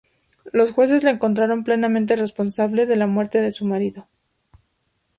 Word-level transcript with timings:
Los 0.51 0.71
jueces 0.71 1.03
la 1.03 1.11
encontraron 1.11 1.63
"plenamente 1.63 2.15
responsable" 2.15 2.87
de 2.87 2.95
la 2.95 3.05
muerte 3.05 3.39
de 3.39 3.51
su 3.51 3.65
marido. 3.67 4.07